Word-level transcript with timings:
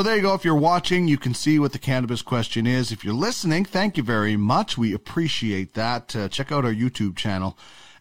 So 0.00 0.04
there 0.04 0.16
you 0.16 0.22
go. 0.22 0.32
If 0.32 0.46
you're 0.46 0.54
watching, 0.54 1.08
you 1.08 1.18
can 1.18 1.34
see 1.34 1.58
what 1.58 1.72
the 1.72 1.78
cannabis 1.78 2.22
question 2.22 2.66
is. 2.66 2.90
If 2.90 3.04
you're 3.04 3.12
listening, 3.12 3.66
thank 3.66 3.98
you 3.98 4.02
very 4.02 4.34
much. 4.34 4.78
We 4.78 4.94
appreciate 4.94 5.74
that. 5.74 6.16
Uh, 6.16 6.26
check 6.26 6.50
out 6.50 6.64
our 6.64 6.72
YouTube 6.72 7.16
channel 7.16 7.58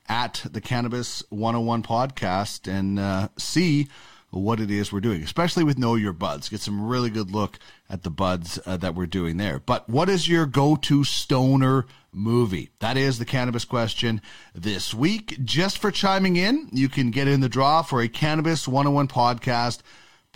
at 0.08 0.46
the 0.50 0.62
Cannabis 0.62 1.24
101 1.28 1.84
podcast 1.84 2.72
and 2.72 3.00
uh, 3.00 3.28
see 3.38 3.90
what 4.30 4.62
it 4.62 4.72
is 4.72 4.94
we're 4.94 5.02
doing, 5.02 5.22
especially 5.24 5.66
with 5.66 5.78
Know 5.78 5.96
Your 5.96 6.14
Buds. 6.14 6.48
Get 6.48 6.62
some 6.62 6.88
really 6.88 7.10
good 7.10 7.32
look 7.32 7.60
at 7.90 8.04
the 8.04 8.10
buds 8.10 8.58
uh, 8.66 8.78
that 8.78 8.96
we're 8.96 9.06
doing 9.06 9.36
there. 9.36 9.60
But 9.60 9.90
what 9.90 10.08
is 10.08 10.30
your 10.30 10.46
go-to 10.46 11.04
stoner 11.04 11.86
movie? 12.14 12.70
That 12.80 12.96
is 12.96 13.20
the 13.20 13.26
cannabis 13.26 13.66
question 13.66 14.22
this 14.56 14.94
week. 14.94 15.38
Just 15.44 15.78
for 15.80 15.92
chiming 15.92 16.38
in, 16.38 16.70
you 16.72 16.88
can 16.88 17.12
get 17.12 17.28
in 17.28 17.42
the 17.42 17.50
draw 17.50 17.82
for 17.82 18.00
a 18.00 18.08
Cannabis 18.08 18.70
101 18.70 19.10
podcast 19.10 19.82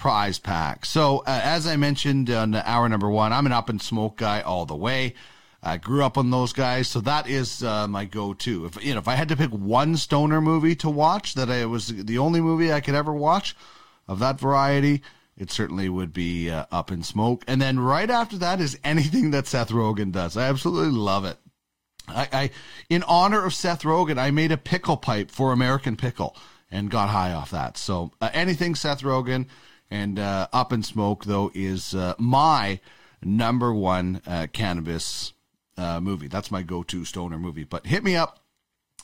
prize 0.03 0.37
pack. 0.37 0.85
So, 0.85 1.19
uh, 1.19 1.39
as 1.41 1.65
I 1.65 1.77
mentioned 1.77 2.29
on 2.29 2.55
hour 2.55 2.89
number 2.89 3.09
one, 3.09 3.31
I'm 3.31 3.45
an 3.45 3.53
Up 3.53 3.69
in 3.69 3.79
Smoke 3.79 4.17
guy 4.17 4.41
all 4.41 4.65
the 4.65 4.75
way. 4.75 5.13
I 5.63 5.77
grew 5.77 6.03
up 6.03 6.17
on 6.17 6.29
those 6.29 6.51
guys, 6.51 6.89
so 6.89 6.99
that 6.99 7.25
is 7.29 7.63
uh, 7.63 7.87
my 7.87 8.03
go-to. 8.03 8.65
If 8.65 8.83
you 8.83 8.91
know, 8.91 8.99
if 8.99 9.07
I 9.07 9.15
had 9.15 9.29
to 9.29 9.37
pick 9.37 9.51
one 9.51 9.95
stoner 9.95 10.41
movie 10.41 10.75
to 10.75 10.89
watch, 10.89 11.35
that 11.35 11.49
I 11.49 11.65
was 11.67 11.87
the 11.87 12.17
only 12.17 12.41
movie 12.41 12.73
I 12.73 12.81
could 12.81 12.95
ever 12.95 13.13
watch 13.13 13.55
of 14.05 14.19
that 14.19 14.41
variety, 14.41 15.03
it 15.37 15.49
certainly 15.51 15.87
would 15.87 16.11
be 16.11 16.49
uh, 16.49 16.65
Up 16.69 16.91
in 16.91 17.01
Smoke. 17.01 17.45
And 17.47 17.61
then 17.61 17.79
right 17.79 18.09
after 18.09 18.37
that 18.39 18.59
is 18.59 18.77
anything 18.83 19.31
that 19.31 19.47
Seth 19.47 19.69
Rogen 19.69 20.11
does. 20.11 20.35
I 20.35 20.49
absolutely 20.49 20.91
love 20.91 21.23
it. 21.23 21.37
I, 22.09 22.27
I 22.33 22.49
in 22.89 23.03
honor 23.03 23.45
of 23.45 23.53
Seth 23.53 23.83
Rogen, 23.83 24.17
I 24.17 24.31
made 24.31 24.51
a 24.51 24.57
pickle 24.57 24.97
pipe 24.97 25.31
for 25.31 25.53
American 25.53 25.95
Pickle 25.95 26.35
and 26.69 26.91
got 26.91 27.07
high 27.07 27.31
off 27.31 27.51
that. 27.51 27.77
So 27.77 28.11
uh, 28.19 28.31
anything 28.33 28.75
Seth 28.75 29.01
Rogen 29.01 29.45
and 29.93 30.17
uh, 30.17 30.47
Up 30.51 30.73
in 30.73 30.81
Smoke 30.81 31.25
though 31.25 31.51
is 31.53 31.93
uh, 31.93 32.15
my 32.17 32.79
number 33.23 33.71
one 33.71 34.21
uh, 34.25 34.47
cannabis 34.51 35.33
uh, 35.77 35.99
movie. 35.99 36.27
That's 36.27 36.49
my 36.49 36.63
go-to 36.63 37.05
stoner 37.05 37.37
movie. 37.37 37.63
But 37.63 37.85
hit 37.85 38.03
me 38.03 38.15
up 38.15 38.39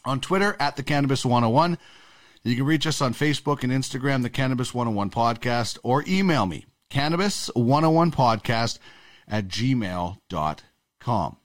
on 0.04 0.20
Twitter 0.20 0.58
at 0.60 0.76
the 0.78 0.84
Cannabis 0.84 1.24
101. 1.24 1.78
You 2.44 2.56
can 2.56 2.66
reach 2.66 2.88
us 2.88 3.02
on 3.02 3.14
Facebook 3.14 3.64
and 3.64 3.72
Instagram, 3.72 4.24
the 4.24 4.32
Cannabis 4.32 4.74
101 4.74 5.12
Podcast, 5.12 5.78
or 5.84 6.04
email 6.08 6.48
me, 6.48 6.66
Cannabis 6.90 7.52
101 7.54 8.12
Podcast 8.12 8.80
at 9.28 9.48
gmail.com. 9.48 11.38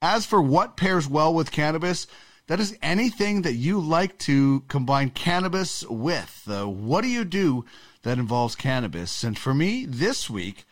As 0.00 0.24
for 0.24 0.40
what 0.40 0.76
pairs 0.76 1.06
well 1.06 1.34
with 1.34 1.50
cannabis, 1.50 2.06
that 2.48 2.60
is 2.60 2.76
anything 2.80 3.42
that 3.42 3.54
you 3.54 3.80
like 3.80 4.18
to 4.18 4.60
combine 4.68 5.10
cannabis 5.10 5.84
with. 5.84 6.46
Uh, 6.48 6.66
what 6.66 7.02
do 7.02 7.08
you 7.08 7.24
do 7.24 7.64
that 8.02 8.18
involves 8.18 8.54
cannabis? 8.54 9.24
And 9.24 9.38
for 9.38 9.52
me, 9.52 9.84
this 9.86 10.30
week, 10.30 10.64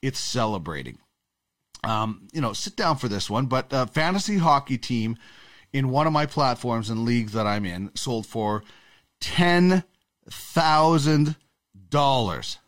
it's 0.00 0.18
celebrating. 0.18 0.98
Um, 1.84 2.28
you 2.32 2.40
know, 2.40 2.52
sit 2.52 2.76
down 2.76 2.96
for 2.96 3.08
this 3.08 3.30
one, 3.30 3.46
but 3.46 3.68
a 3.70 3.86
fantasy 3.86 4.38
hockey 4.38 4.78
team 4.78 5.16
in 5.72 5.90
one 5.90 6.06
of 6.06 6.12
my 6.12 6.26
platforms 6.26 6.90
and 6.90 7.04
leagues 7.04 7.32
that 7.32 7.46
I'm 7.46 7.64
in 7.64 7.94
sold 7.94 8.26
for 8.26 8.64
ten 9.20 9.84
thousand 10.28 11.36
dollars. 11.90 12.58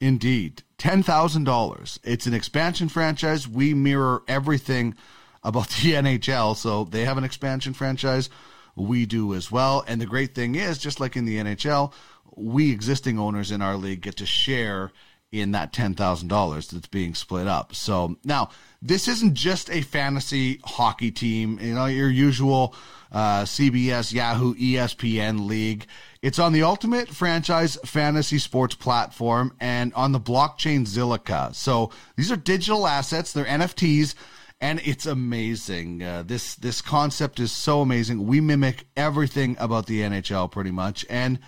Indeed, 0.00 0.62
ten 0.76 1.02
thousand 1.02 1.44
dollars. 1.44 1.98
It's 2.04 2.26
an 2.26 2.34
expansion 2.34 2.88
franchise. 2.88 3.48
We 3.48 3.74
mirror 3.74 4.22
everything 4.28 4.94
about 5.42 5.68
the 5.82 5.92
NHL, 5.92 6.56
so 6.56 6.84
they 6.84 7.04
have 7.04 7.18
an 7.18 7.24
expansion 7.24 7.74
franchise. 7.74 8.30
We 8.76 9.06
do 9.06 9.34
as 9.34 9.50
well. 9.50 9.84
And 9.88 10.00
the 10.00 10.06
great 10.06 10.34
thing 10.34 10.54
is, 10.54 10.78
just 10.78 11.00
like 11.00 11.16
in 11.16 11.24
the 11.24 11.38
NHL, 11.38 11.92
we 12.36 12.70
existing 12.70 13.18
owners 13.18 13.50
in 13.50 13.60
our 13.60 13.76
league 13.76 14.02
get 14.02 14.16
to 14.18 14.26
share 14.26 14.92
in 15.30 15.52
that 15.52 15.72
$10,000 15.72 16.70
that's 16.70 16.86
being 16.86 17.14
split 17.14 17.46
up. 17.46 17.74
So 17.74 18.16
now 18.24 18.50
this 18.80 19.08
isn't 19.08 19.34
just 19.34 19.70
a 19.70 19.82
fantasy 19.82 20.60
hockey 20.64 21.10
team, 21.10 21.58
you 21.60 21.74
know, 21.74 21.86
your 21.86 22.08
usual 22.08 22.74
uh, 23.12 23.42
CBS, 23.42 24.12
Yahoo, 24.12 24.54
ESPN 24.54 25.46
league. 25.46 25.86
It's 26.20 26.38
on 26.38 26.52
the 26.52 26.62
ultimate 26.62 27.08
franchise 27.08 27.78
fantasy 27.84 28.38
sports 28.38 28.74
platform 28.74 29.54
and 29.60 29.94
on 29.94 30.12
the 30.12 30.20
blockchain 30.20 30.86
Zilliqa. 30.86 31.54
So 31.54 31.90
these 32.16 32.32
are 32.32 32.36
digital 32.36 32.86
assets, 32.86 33.32
they're 33.32 33.44
NFTs 33.44 34.14
and 34.60 34.80
it's 34.84 35.06
amazing. 35.06 36.02
Uh, 36.02 36.22
this 36.26 36.54
this 36.56 36.82
concept 36.82 37.38
is 37.38 37.52
so 37.52 37.80
amazing. 37.80 38.26
We 38.26 38.40
mimic 38.40 38.86
everything 38.96 39.56
about 39.58 39.86
the 39.86 40.00
NHL 40.00 40.50
pretty 40.50 40.72
much, 40.72 41.06
and 41.08 41.38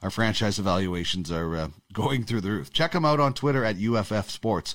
our 0.00 0.10
franchise 0.10 0.58
evaluations 0.58 1.30
are 1.30 1.56
uh, 1.56 1.68
going 1.92 2.24
through 2.24 2.42
the 2.42 2.50
roof. 2.50 2.72
Check 2.72 2.92
them 2.92 3.04
out 3.04 3.20
on 3.20 3.34
Twitter 3.34 3.64
at 3.64 3.76
UFF 3.76 4.30
Sports. 4.30 4.74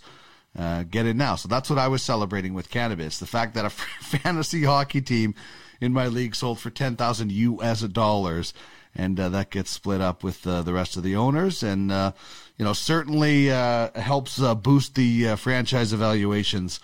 Uh, 0.57 0.83
get 0.83 1.05
it 1.05 1.15
now. 1.15 1.35
So 1.35 1.47
that's 1.47 1.69
what 1.69 1.79
I 1.79 1.87
was 1.87 2.01
celebrating 2.01 2.53
with 2.53 2.69
cannabis. 2.69 3.19
The 3.19 3.27
fact 3.27 3.53
that 3.53 3.65
a 3.65 3.69
fantasy 4.01 4.63
hockey 4.63 5.01
team 5.01 5.35
in 5.79 5.93
my 5.93 6.07
league 6.07 6.35
sold 6.35 6.59
for 6.59 6.69
ten 6.69 6.95
thousand 6.95 7.31
US 7.31 7.81
dollars, 7.81 8.53
and 8.97 9.19
uh, 9.19 9.29
that 9.29 9.51
gets 9.51 9.69
split 9.69 10.01
up 10.01 10.23
with 10.23 10.45
uh, 10.45 10.63
the 10.63 10.73
rest 10.73 10.97
of 10.97 11.03
the 11.03 11.15
owners, 11.15 11.61
and 11.61 11.91
uh, 11.91 12.11
you 12.57 12.65
know 12.65 12.73
certainly 12.73 13.51
uh, 13.51 13.91
helps 13.99 14.41
uh, 14.41 14.55
boost 14.55 14.95
the 14.95 15.29
uh, 15.29 15.35
franchise 15.35 15.93
evaluations 15.93 16.79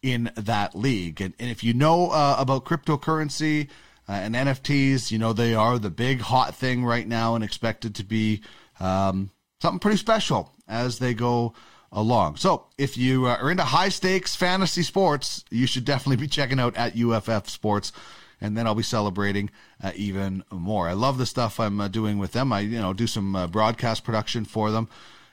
in 0.00 0.30
that 0.36 0.76
league. 0.76 1.20
And, 1.20 1.34
and 1.40 1.50
if 1.50 1.64
you 1.64 1.74
know 1.74 2.12
about 2.12 2.64
cryptocurrency 2.64 3.68
and 4.06 4.36
NFTs, 4.36 5.10
you 5.10 5.18
know 5.18 5.32
they 5.32 5.54
are 5.54 5.78
the 5.78 5.90
big 5.90 6.20
hot 6.20 6.54
thing 6.54 6.84
right 6.84 7.06
now 7.06 7.34
and 7.34 7.42
expected 7.42 7.96
to 7.96 8.04
be 8.04 8.42
um, 8.78 9.30
something 9.60 9.80
pretty 9.80 9.98
special 9.98 10.52
as 10.68 11.00
they 11.00 11.14
go 11.14 11.52
along. 11.90 12.36
So 12.36 12.66
if 12.78 12.96
you 12.96 13.26
are 13.26 13.50
into 13.50 13.64
high 13.64 13.88
stakes 13.88 14.36
fantasy 14.36 14.84
sports, 14.84 15.44
you 15.50 15.66
should 15.66 15.84
definitely 15.84 16.16
be 16.16 16.28
checking 16.28 16.60
out 16.60 16.76
at 16.76 16.96
UFF 16.96 17.48
Sports. 17.48 17.90
And 18.40 18.56
then 18.56 18.66
I'll 18.66 18.74
be 18.74 18.82
celebrating 18.82 19.50
uh, 19.82 19.92
even 19.94 20.44
more. 20.50 20.88
I 20.88 20.92
love 20.92 21.16
the 21.18 21.26
stuff 21.26 21.58
I'm 21.58 21.80
uh, 21.80 21.88
doing 21.88 22.18
with 22.18 22.32
them. 22.32 22.52
I, 22.52 22.60
you 22.60 22.78
know, 22.78 22.92
do 22.92 23.06
some 23.06 23.34
uh, 23.34 23.46
broadcast 23.46 24.04
production 24.04 24.44
for 24.44 24.70
them. 24.70 24.88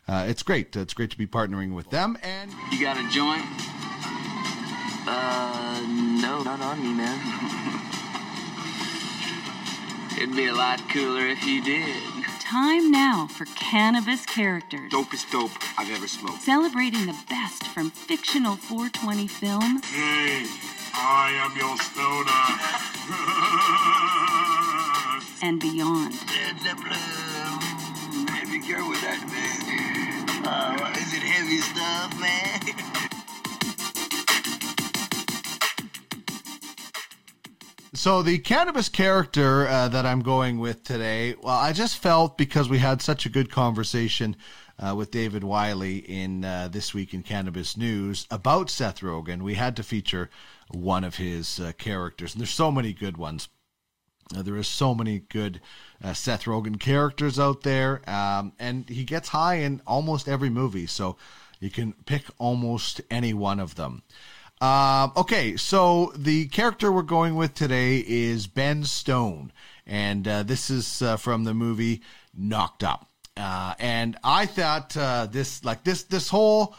Uh, 0.07 0.25
it's 0.27 0.43
great. 0.43 0.75
It's 0.75 0.93
great 0.93 1.11
to 1.11 1.17
be 1.17 1.27
partnering 1.27 1.73
with 1.75 1.89
them. 1.89 2.17
And 2.23 2.51
You 2.71 2.81
got 2.81 2.97
a 2.97 3.07
joint? 3.09 3.45
Uh, 5.05 5.81
no, 6.21 6.43
not 6.43 6.61
on 6.61 6.81
me, 6.81 6.93
man. 6.93 7.19
It'd 10.17 10.35
be 10.35 10.47
a 10.47 10.53
lot 10.53 10.79
cooler 10.89 11.27
if 11.27 11.43
you 11.45 11.61
did. 11.63 12.01
Time 12.39 12.91
now 12.91 13.27
for 13.27 13.45
Cannabis 13.55 14.25
Characters. 14.25 14.91
Dopest 14.91 15.31
dope 15.31 15.51
I've 15.77 15.89
ever 15.89 16.07
smoked. 16.07 16.43
Celebrating 16.43 17.05
the 17.07 17.17
best 17.29 17.63
from 17.67 17.89
fictional 17.89 18.55
420 18.55 19.27
film 19.27 19.81
Hey, 19.81 20.45
I 20.93 21.31
am 21.43 21.57
your 21.57 21.75
stoner. 21.77 22.92
And 25.41 25.59
beyond. 25.59 26.13
Heavy 28.29 28.59
girl 28.59 28.89
with 28.89 29.01
that, 29.01 29.19
man. 29.27 30.45
Uh, 30.45 30.93
is 30.97 31.13
it 31.13 31.23
heavy 31.23 31.57
stuff, 31.57 32.19
man? 32.19 32.59
So 37.95 38.21
the 38.21 38.37
cannabis 38.39 38.89
character 38.89 39.65
uh, 39.65 39.87
that 39.87 40.05
I'm 40.05 40.23
going 40.23 40.59
with 40.59 40.83
today, 40.83 41.35
well, 41.41 41.55
I 41.55 41.71
just 41.71 41.99
felt 41.99 42.37
because 42.37 42.67
we 42.67 42.79
had 42.79 43.01
such 43.01 43.25
a 43.25 43.29
good 43.29 43.49
conversation 43.49 44.35
uh, 44.79 44.95
with 44.95 45.11
David 45.11 45.43
Wiley 45.43 45.97
in 45.97 46.43
uh, 46.43 46.67
this 46.71 46.93
week 46.93 47.13
in 47.13 47.23
cannabis 47.23 47.77
news 47.77 48.27
about 48.31 48.69
Seth 48.69 49.01
Rogen, 49.01 49.41
we 49.41 49.55
had 49.55 49.75
to 49.75 49.83
feature 49.83 50.29
one 50.69 51.03
of 51.03 51.15
his 51.15 51.59
uh, 51.59 51.71
characters, 51.77 52.33
and 52.33 52.41
there's 52.41 52.49
so 52.49 52.71
many 52.71 52.93
good 52.93 53.17
ones. 53.17 53.49
Uh, 54.35 54.41
there 54.41 54.55
are 54.55 54.63
so 54.63 54.95
many 54.95 55.19
good 55.19 55.61
uh, 56.03 56.13
Seth 56.13 56.45
Rogen 56.45 56.79
characters 56.79 57.39
out 57.39 57.61
there, 57.61 58.07
um, 58.09 58.53
and 58.57 58.89
he 58.89 59.03
gets 59.03 59.29
high 59.29 59.55
in 59.55 59.81
almost 59.85 60.27
every 60.27 60.49
movie, 60.49 60.87
so 60.87 61.17
you 61.59 61.69
can 61.69 61.93
pick 62.05 62.25
almost 62.39 63.01
any 63.11 63.33
one 63.33 63.59
of 63.59 63.75
them. 63.75 64.01
Um, 64.59 65.11
okay, 65.17 65.57
so 65.57 66.13
the 66.15 66.47
character 66.47 66.91
we're 66.91 67.01
going 67.01 67.35
with 67.35 67.53
today 67.53 68.03
is 68.07 68.47
Ben 68.47 68.85
Stone, 68.85 69.51
and 69.85 70.27
uh, 70.27 70.43
this 70.43 70.69
is 70.69 71.01
uh, 71.01 71.17
from 71.17 71.43
the 71.43 71.53
movie 71.53 72.01
Knocked 72.33 72.83
Up. 72.83 73.12
Uh, 73.35 73.73
and 73.79 74.17
I 74.23 74.45
thought 74.45 74.95
uh, 74.95 75.27
this, 75.31 75.65
like 75.65 75.83
this, 75.83 76.03
this 76.03 76.29
whole 76.29 76.75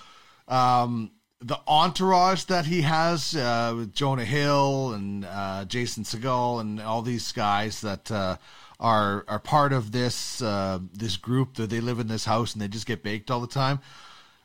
um, 0.47 1.11
the 1.41 1.59
entourage 1.67 2.45
that 2.45 2.65
he 2.67 2.83
has 2.83 3.35
uh, 3.35 3.75
with 3.77 3.93
Jonah 3.93 4.25
Hill 4.25 4.93
and 4.93 5.25
uh, 5.25 5.65
Jason 5.67 6.05
Segel 6.05 6.61
and 6.61 6.81
all 6.81 7.03
these 7.03 7.33
guys 7.33 7.81
that 7.81 8.11
uh, 8.11 8.37
are 8.79 9.25
are 9.29 9.39
part 9.39 9.73
of 9.73 9.93
this 9.93 10.39
this 10.39 11.17
group 11.17 11.55
that 11.55 11.71
they 11.71 11.81
live 11.81 11.99
in 11.99 12.09
this 12.09 12.25
house 12.25 12.53
and 12.53 12.62
they 12.62 12.69
just 12.69 12.87
get 12.87 13.03
baked 13.03 13.31
all 13.31 13.41
the 13.41 13.47
time. 13.47 13.81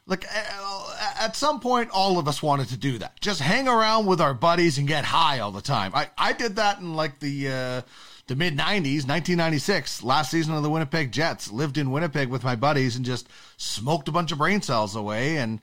Like 0.08 0.26
at 1.20 1.36
some 1.36 1.60
point, 1.60 1.92
all 1.92 2.18
of 2.18 2.28
us 2.28 2.42
wanted 2.42 2.70
to 2.70 2.78
do 2.78 2.98
that. 2.98 3.22
Just 3.22 3.42
hang 3.42 3.68
around 3.68 4.08
with 4.08 4.20
our 4.20 4.34
buddies 4.34 4.80
and 4.80 4.88
get 4.88 5.06
high 5.06 5.40
all 5.40 5.52
the 5.52 5.62
time. 5.62 5.92
I, 5.94 6.10
I 6.18 6.34
did 6.34 6.56
that 6.56 6.80
in 6.80 6.96
like 6.96 7.20
the 7.20 7.84
the 8.30 8.36
mid 8.36 8.54
'90s, 8.54 9.06
1996, 9.06 10.04
last 10.04 10.32
season 10.32 10.54
of 10.54 10.64
the 10.64 10.70
Winnipeg 10.70 11.12
Jets. 11.12 11.52
Lived 11.52 11.78
in 11.78 11.92
Winnipeg 11.92 12.30
with 12.30 12.44
my 12.44 12.56
buddies 12.56 12.96
and 12.96 13.04
just 13.04 13.28
smoked 13.58 14.08
a 14.08 14.12
bunch 14.14 14.32
of 14.32 14.38
brain 14.38 14.62
cells 14.62 14.96
away 14.96 15.38
and 15.38 15.60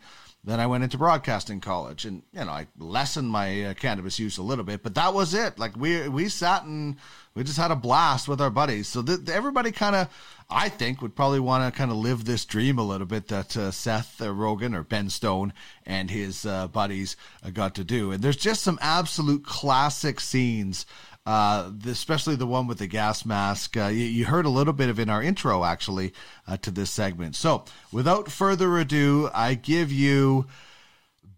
then 0.46 0.60
I 0.60 0.68
went 0.68 0.84
into 0.84 0.96
broadcasting 0.96 1.60
college, 1.60 2.04
and 2.04 2.22
you 2.32 2.44
know 2.44 2.52
I 2.52 2.68
lessened 2.78 3.28
my 3.28 3.64
uh, 3.64 3.74
cannabis 3.74 4.20
use 4.20 4.38
a 4.38 4.44
little 4.44 4.64
bit, 4.64 4.80
but 4.84 4.94
that 4.94 5.12
was 5.12 5.34
it. 5.34 5.58
Like 5.58 5.76
we 5.76 6.08
we 6.08 6.28
sat 6.28 6.62
and 6.62 6.96
we 7.34 7.42
just 7.42 7.58
had 7.58 7.72
a 7.72 7.76
blast 7.76 8.28
with 8.28 8.40
our 8.40 8.48
buddies. 8.48 8.86
So 8.86 9.04
everybody 9.26 9.72
kind 9.72 9.96
of, 9.96 10.08
I 10.48 10.68
think, 10.68 11.02
would 11.02 11.16
probably 11.16 11.40
want 11.40 11.64
to 11.64 11.76
kind 11.76 11.90
of 11.90 11.96
live 11.96 12.24
this 12.24 12.44
dream 12.44 12.78
a 12.78 12.84
little 12.84 13.08
bit 13.08 13.26
that 13.26 13.56
uh, 13.56 13.72
Seth 13.72 14.22
uh, 14.22 14.26
Rogen 14.26 14.72
or 14.76 14.84
Ben 14.84 15.10
Stone 15.10 15.52
and 15.84 16.12
his 16.12 16.46
uh, 16.46 16.68
buddies 16.68 17.16
uh, 17.42 17.50
got 17.50 17.74
to 17.74 17.82
do. 17.82 18.12
And 18.12 18.22
there's 18.22 18.36
just 18.36 18.62
some 18.62 18.78
absolute 18.80 19.44
classic 19.44 20.20
scenes 20.20 20.86
uh, 21.26 21.70
especially 21.87 22.37
the 22.37 22.46
one 22.46 22.69
with 22.69 22.78
the 22.78 22.87
gas 22.87 23.26
mask. 23.26 23.76
Uh, 23.76 23.87
you, 23.87 24.05
you, 24.05 24.25
heard 24.25 24.46
a 24.46 24.50
little 24.50 24.73
bit 24.73 24.88
of 24.88 25.00
in 25.00 25.11
our 25.11 25.23
intro, 25.23 25.64
actually, 25.64 26.12
uh, 26.46 26.56
to 26.58 26.70
this 26.70 26.90
segment. 26.90 27.34
So, 27.34 27.64
without 27.90 28.31
further 28.31 28.78
ado, 28.78 29.28
I 29.34 29.55
give 29.55 29.90
you 29.90 30.46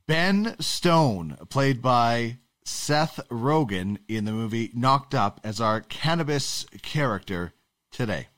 Ben 0.06 0.56
Stone, 0.60 1.38
played 1.48 1.80
by 1.80 2.36
Seth 2.64 3.18
Rogen 3.30 3.96
in 4.08 4.26
the 4.26 4.32
movie 4.32 4.70
Knocked 4.74 5.14
Up, 5.14 5.40
as 5.42 5.58
our 5.58 5.80
cannabis 5.80 6.66
character 6.82 7.54
today. 7.90 8.28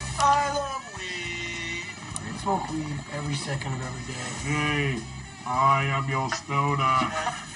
I 0.00 0.54
love 0.54 0.94
weed. 0.96 1.84
I 2.16 2.38
smoke 2.38 2.70
weed 2.70 2.98
every 3.12 3.34
second 3.34 3.74
of 3.74 3.82
every 3.82 4.14
day. 4.14 4.96
Hey, 4.96 5.02
I 5.46 5.84
am 5.84 6.08
your 6.08 6.30
stoner. 6.30 7.47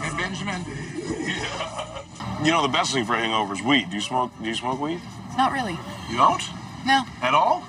Hey, 0.00 0.10
Benjamin. 0.16 0.64
You 2.42 2.50
know 2.52 2.62
the 2.62 2.68
best 2.68 2.94
thing 2.94 3.04
for 3.04 3.12
hangovers 3.12 3.20
hangover 3.20 3.52
is 3.52 3.62
weed. 3.62 3.90
Do 3.90 3.96
you 3.96 4.00
smoke? 4.00 4.30
Do 4.40 4.48
you 4.48 4.54
smoke 4.54 4.80
weed? 4.80 4.98
Not 5.36 5.52
really. 5.52 5.78
You 6.10 6.16
don't? 6.16 6.42
No. 6.86 7.04
At 7.20 7.34
all? 7.34 7.62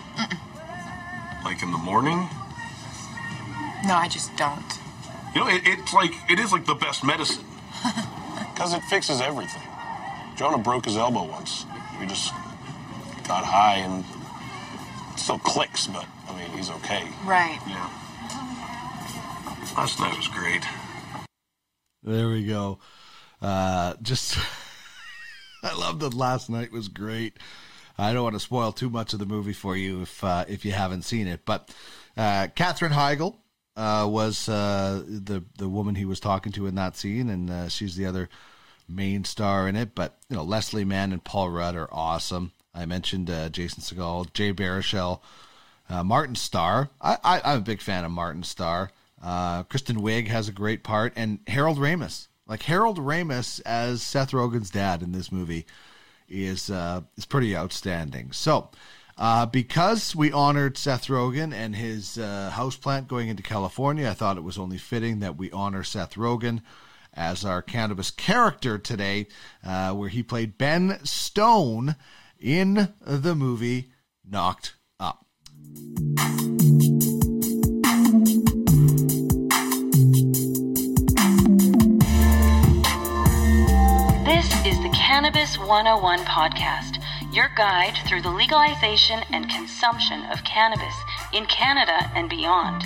Like 1.44 1.62
in 1.62 1.72
the 1.74 1.78
morning? 1.78 2.30
No, 3.86 3.96
I 3.96 4.08
just 4.10 4.34
don't. 4.38 4.64
You 5.36 5.42
know, 5.42 5.50
it, 5.50 5.64
it's 5.66 5.94
like 5.94 6.12
it 6.30 6.40
is 6.40 6.54
like 6.54 6.66
the 6.66 6.76
best 6.76 7.04
medicine 7.04 7.44
because 8.54 8.74
it 8.74 8.82
fixes 8.84 9.20
everything. 9.20 9.62
Jonah 10.38 10.58
broke 10.58 10.86
his 10.86 10.96
elbow 10.96 11.24
once. 11.26 11.66
We 12.00 12.06
just 12.06 12.34
got 13.32 13.46
high 13.46 13.78
and 13.78 14.04
still 15.18 15.40
clicks, 15.40 15.88
but 15.88 16.06
I 16.28 16.38
mean 16.38 16.50
he's 16.50 16.70
okay. 16.70 17.08
Right. 17.24 17.60
Yeah. 17.66 17.90
Last 19.78 20.02
night 20.02 20.18
was 20.18 20.28
great. 20.28 20.62
There 22.04 22.28
we 22.28 22.46
go. 22.46 22.80
Uh, 23.42 23.94
just, 24.02 24.38
I 25.64 25.74
love 25.76 26.02
that 26.02 26.14
last 26.14 26.50
night 26.50 26.74
was 26.74 26.90
great. 26.90 27.38
I 27.98 28.12
don't 28.12 28.24
want 28.24 28.36
to 28.36 28.40
spoil 28.42 28.74
too 28.74 28.90
much 28.90 29.14
of 29.14 29.20
the 29.20 29.26
movie 29.26 29.54
for 29.54 29.78
you 29.78 30.02
if 30.02 30.22
uh, 30.26 30.44
if 30.50 30.66
you 30.66 30.74
haven't 30.74 31.04
seen 31.04 31.28
it, 31.28 31.46
but 31.46 31.74
uh, 32.18 32.48
Katherine 32.54 32.92
Heigl 32.92 33.38
uh, 33.78 34.08
was 34.10 34.50
uh, 34.50 35.04
the 35.08 35.46
the 35.58 35.70
woman 35.70 35.96
he 35.96 36.04
was 36.04 36.20
talking 36.20 36.52
to 36.54 36.68
in 36.68 36.76
that 36.76 36.98
scene, 36.98 37.30
and 37.30 37.50
uh, 37.50 37.70
she's 37.70 37.96
the 37.96 38.08
other 38.08 38.28
main 38.90 39.24
star 39.24 39.70
in 39.70 39.78
it. 39.78 39.96
But 39.96 40.18
you 40.28 40.36
know, 40.36 40.44
Leslie 40.44 40.84
Mann 40.84 41.14
and 41.14 41.24
Paul 41.24 41.50
Rudd 41.50 41.78
are 41.78 41.90
awesome. 41.94 42.52
I 42.74 42.86
mentioned 42.86 43.30
uh, 43.30 43.50
Jason 43.50 43.82
Segel, 43.82 44.32
Jay 44.34 44.54
Baruchel, 44.54 45.22
Martin 46.04 46.36
Starr. 46.36 46.90
I, 47.02 47.42
I'm 47.44 47.58
a 47.58 47.62
big 47.62 47.82
fan 47.82 48.06
of 48.06 48.12
Martin 48.12 48.44
Starr. 48.44 48.92
Uh, 49.22 49.64
Kristen 49.64 50.02
Wiig 50.02 50.28
has 50.28 50.48
a 50.48 50.54
great 50.54 50.84
part, 50.84 51.14
and 51.16 51.40
Harold 51.48 51.78
Ramis. 51.78 52.28
Like 52.48 52.64
Harold 52.64 52.98
Ramis 52.98 53.62
as 53.66 54.02
Seth 54.02 54.32
Rogen's 54.32 54.72
dad 54.72 55.04
in 55.04 55.12
this 55.12 55.32
movie 55.32 55.66
is 56.28 56.70
uh, 56.70 57.02
is 57.18 57.26
pretty 57.26 57.56
outstanding. 57.56 58.32
So, 58.32 58.70
uh, 59.18 59.46
because 59.46 60.16
we 60.16 60.32
honored 60.32 60.78
Seth 60.78 61.08
Rogen 61.08 61.54
and 61.54 61.76
his 61.76 62.18
uh, 62.18 62.52
houseplant 62.54 63.08
going 63.08 63.30
into 63.30 63.44
California, 63.44 64.10
I 64.10 64.14
thought 64.14 64.38
it 64.38 64.44
was 64.44 64.58
only 64.58 64.78
fitting 64.78 65.20
that 65.20 65.38
we 65.38 65.52
honor 65.52 65.84
Seth 65.84 66.16
Rogen 66.16 66.62
as 67.14 67.46
our 67.46 67.62
cannabis 67.62 68.10
character 68.10 68.78
today, 68.78 69.28
uh, 69.64 69.94
where 69.94 70.10
he 70.10 70.24
played 70.24 70.58
Ben 70.58 71.00
Stone 71.04 71.96
in 72.42 72.90
the 73.06 73.36
movie 73.36 73.92
Knocked 74.28 74.76
Up. 75.00 75.26
This 84.26 84.48
is 84.66 84.78
the 84.82 84.92
Cannabis 84.94 85.58
101 85.60 86.20
podcast, 86.20 86.98
your 87.34 87.50
guide 87.56 87.98
through 88.08 88.22
the 88.22 88.32
legalization 88.32 89.20
and 89.32 89.48
consumption 89.50 90.24
of 90.32 90.44
cannabis 90.44 90.96
in 91.34 91.46
Canada 91.46 92.12
and 92.16 92.30
beyond. 92.30 92.84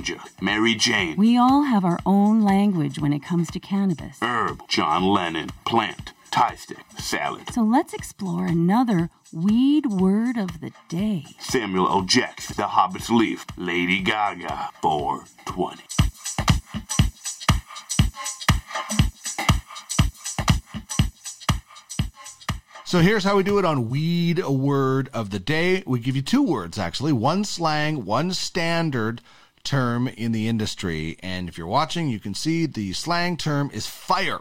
Ganja, 0.00 0.20
Mary 0.40 0.74
Jane, 0.74 1.16
We 1.16 1.36
all 1.36 1.62
have 1.62 1.84
our 1.84 1.98
own 2.06 2.42
language 2.42 2.98
when 2.98 3.12
it 3.12 3.20
comes 3.20 3.50
to 3.50 3.60
cannabis. 3.60 4.18
herb, 4.22 4.62
John 4.68 5.04
Lennon, 5.04 5.50
plant, 5.64 6.12
Thai 6.30 6.54
stick, 6.56 6.84
salad. 6.98 7.52
So 7.52 7.62
let's 7.62 7.92
explore 7.92 8.46
another 8.46 9.10
weed 9.32 9.86
word 9.86 10.36
of 10.36 10.60
the 10.60 10.72
day. 10.88 11.24
Samuel 11.38 11.88
L. 11.88 12.02
Jackson, 12.02 12.54
The 12.56 12.68
Hobbit's 12.68 13.10
Leaf, 13.10 13.44
Lady 13.56 14.00
Gaga, 14.00 14.70
420. 14.80 15.82
So 22.84 22.98
here's 22.98 23.22
how 23.22 23.36
we 23.36 23.44
do 23.44 23.58
it 23.58 23.64
on 23.64 23.88
Weed 23.88 24.40
a 24.40 24.50
Word 24.50 25.10
of 25.12 25.30
the 25.30 25.38
Day. 25.38 25.84
We 25.86 26.00
give 26.00 26.16
you 26.16 26.22
two 26.22 26.42
words, 26.42 26.76
actually 26.76 27.12
one 27.12 27.44
slang, 27.44 28.04
one 28.04 28.32
standard 28.32 29.20
term 29.64 30.08
in 30.08 30.32
the 30.32 30.48
industry. 30.48 31.16
And 31.22 31.48
if 31.48 31.58
you're 31.58 31.66
watching, 31.66 32.08
you 32.08 32.20
can 32.20 32.34
see 32.34 32.66
the 32.66 32.92
slang 32.92 33.36
term 33.36 33.70
is 33.72 33.86
fire, 33.86 34.40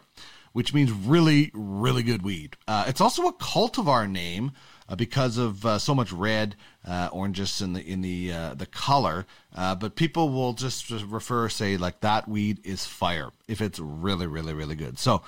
which 0.54 0.74
means 0.74 0.92
really, 0.92 1.52
really 1.54 2.04
good 2.04 2.22
weed. 2.24 2.58
Uh, 2.68 2.86
it's 2.88 3.02
also 3.02 3.28
a 3.28 3.34
cultivar 3.34 4.10
name 4.10 4.52
uh, 4.88 4.96
because 4.96 5.38
of 5.38 5.66
uh, 5.66 5.78
so 5.78 5.94
much 5.94 6.12
red, 6.12 6.56
uh, 6.88 7.10
oranges 7.12 7.62
in 7.62 7.74
the 7.74 7.86
in 7.86 8.02
the 8.02 8.32
uh, 8.32 8.54
the 8.56 8.66
color. 8.66 9.26
Uh, 9.56 9.76
but 9.76 9.96
people 9.96 10.30
will 10.30 10.54
just, 10.54 10.90
refer, 10.90 11.48
say 11.50 11.78
like 11.78 12.00
that 12.02 12.28
weed 12.28 12.60
is 12.64 12.86
fire 12.86 13.30
if 13.48 13.62
it's 13.62 13.80
really, 13.80 14.28
really, 14.28 14.54
really 14.54 14.76
good. 14.76 14.98
So 14.98 15.22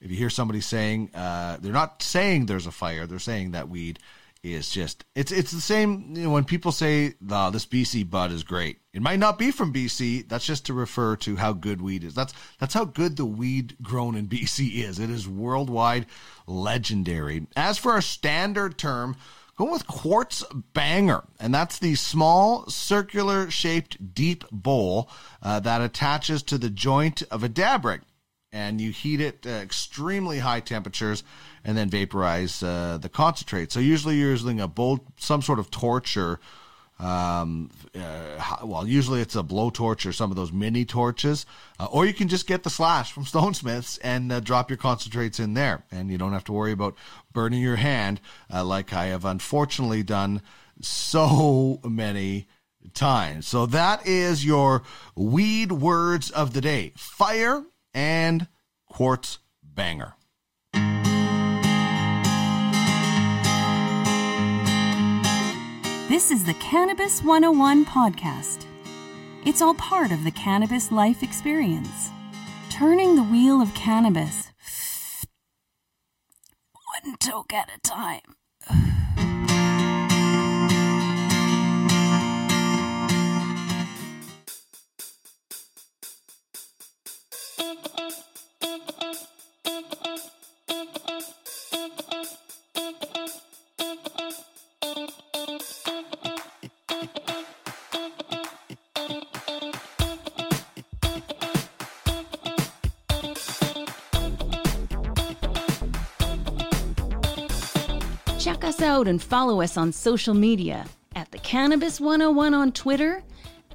if 0.00 0.10
you 0.10 0.16
hear 0.16 0.30
somebody 0.30 0.60
saying 0.60 1.10
they're 1.12 1.58
not 1.72 2.02
saying 2.02 2.46
there's 2.46 2.66
a 2.66 2.72
fire, 2.72 3.06
they're 3.06 3.18
saying 3.18 3.52
that 3.52 3.68
weed 3.68 3.98
is 4.42 4.70
just 4.70 5.04
it's 5.14 5.30
it's 5.30 5.52
the 5.52 5.60
same 5.60 6.14
you 6.16 6.24
know, 6.24 6.30
when 6.30 6.44
people 6.44 6.72
say 6.72 7.14
oh, 7.30 7.50
this 7.50 7.66
BC 7.66 8.08
bud 8.08 8.32
is 8.32 8.42
great. 8.42 8.78
It 8.92 9.00
might 9.00 9.20
not 9.20 9.38
be 9.38 9.50
from 9.50 9.72
BC. 9.72 10.28
That's 10.28 10.44
just 10.44 10.66
to 10.66 10.74
refer 10.74 11.16
to 11.16 11.36
how 11.36 11.52
good 11.52 11.80
weed 11.80 12.02
is. 12.02 12.14
That's 12.14 12.34
that's 12.58 12.74
how 12.74 12.84
good 12.84 13.16
the 13.16 13.24
weed 13.24 13.76
grown 13.82 14.16
in 14.16 14.26
BC 14.28 14.82
is. 14.82 14.98
It 14.98 15.10
is 15.10 15.28
worldwide 15.28 16.06
legendary. 16.46 17.46
As 17.54 17.78
for 17.78 17.92
our 17.92 18.00
standard 18.00 18.78
term, 18.78 19.16
go 19.56 19.70
with 19.70 19.86
quartz 19.86 20.44
banger, 20.72 21.22
and 21.38 21.54
that's 21.54 21.78
the 21.78 21.94
small 21.94 22.68
circular 22.68 23.48
shaped 23.48 24.12
deep 24.12 24.44
bowl 24.50 25.08
uh, 25.40 25.60
that 25.60 25.80
attaches 25.80 26.42
to 26.44 26.58
the 26.58 26.70
joint 26.70 27.22
of 27.30 27.44
a 27.44 27.48
dab 27.48 27.84
rig 27.84 28.00
and 28.52 28.80
you 28.80 28.90
heat 28.90 29.20
it 29.20 29.46
at 29.46 29.62
extremely 29.62 30.38
high 30.38 30.60
temperatures 30.60 31.24
and 31.64 31.76
then 31.76 31.88
vaporize 31.88 32.62
uh, 32.62 32.98
the 33.00 33.08
concentrate. 33.08 33.72
So 33.72 33.80
usually 33.80 34.16
you're 34.16 34.30
using 34.30 34.60
a 34.60 34.68
bowl, 34.68 35.00
some 35.16 35.40
sort 35.40 35.58
of 35.58 35.70
or, 35.70 36.38
um, 36.98 37.70
uh, 37.98 38.58
well, 38.62 38.86
usually 38.86 39.20
it's 39.20 39.34
a 39.34 39.42
blowtorch 39.42 40.06
or 40.06 40.12
some 40.12 40.30
of 40.30 40.36
those 40.36 40.52
mini 40.52 40.84
torches, 40.84 41.46
uh, 41.80 41.86
or 41.86 42.04
you 42.04 42.12
can 42.12 42.28
just 42.28 42.46
get 42.46 42.62
the 42.62 42.70
slash 42.70 43.10
from 43.10 43.24
Stone 43.24 43.54
Smiths 43.54 43.98
and 43.98 44.30
uh, 44.30 44.40
drop 44.40 44.70
your 44.70 44.76
concentrates 44.76 45.40
in 45.40 45.54
there, 45.54 45.84
and 45.90 46.10
you 46.10 46.18
don't 46.18 46.32
have 46.32 46.44
to 46.44 46.52
worry 46.52 46.72
about 46.72 46.94
burning 47.32 47.62
your 47.62 47.76
hand 47.76 48.20
uh, 48.52 48.64
like 48.64 48.92
I 48.92 49.06
have 49.06 49.24
unfortunately 49.24 50.02
done 50.02 50.42
so 50.80 51.80
many 51.84 52.46
times. 52.94 53.48
So 53.48 53.66
that 53.66 54.06
is 54.06 54.44
your 54.44 54.82
weed 55.16 55.72
words 55.72 56.30
of 56.30 56.52
the 56.52 56.60
day: 56.60 56.92
fire 56.96 57.64
and 57.94 58.48
quartz 58.88 59.38
banger. 59.62 60.14
This 66.08 66.30
is 66.30 66.44
the 66.44 66.54
Cannabis 66.60 67.22
101 67.22 67.86
podcast. 67.86 68.66
It's 69.44 69.62
all 69.62 69.74
part 69.74 70.12
of 70.12 70.24
the 70.24 70.30
cannabis 70.30 70.92
life 70.92 71.22
experience. 71.22 72.10
Turning 72.70 73.16
the 73.16 73.22
wheel 73.22 73.62
of 73.62 73.74
cannabis 73.74 74.52
one 77.02 77.16
toke 77.18 77.52
at 77.52 77.70
a 77.74 77.80
time. 77.80 78.36
Check 108.42 108.64
us 108.64 108.82
out 108.82 109.06
and 109.06 109.22
follow 109.22 109.60
us 109.62 109.76
on 109.76 109.92
social 109.92 110.34
media 110.34 110.84
at 111.14 111.30
the 111.30 111.38
Cannabis 111.38 112.00
101 112.00 112.54
on 112.54 112.72
Twitter, 112.72 113.22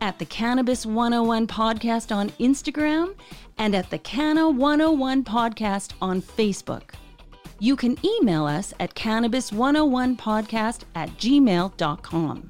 at 0.02 0.20
the 0.20 0.26
Cannabis 0.26 0.86
101 0.86 1.48
podcast 1.48 2.14
on 2.14 2.32
Instagram, 2.32 3.16
and 3.58 3.74
at 3.74 3.90
the 3.90 3.98
Canna 3.98 4.50
101 4.50 5.24
podcast 5.24 5.94
on 6.02 6.22
Facebook. 6.22 6.96
You 7.60 7.78
can 7.78 7.98
email 8.06 8.46
us 8.46 8.74
at 8.82 8.94
cannabis101podcast 8.94 10.82
at 10.96 11.12
gmail.com. 11.12 12.48